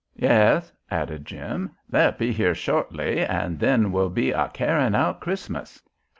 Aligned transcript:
"Yes," 0.15 0.73
added 0.89 1.25
Jim, 1.27 1.75
"they'll 1.87 2.11
be 2.13 2.31
here 2.31 2.55
shortly 2.55 3.23
and 3.23 3.59
then 3.59 3.91
we'll 3.91 4.09
be 4.09 4.31
a 4.31 4.49
carryin' 4.51 4.95
out 4.95 5.19
Christmas. 5.19 5.79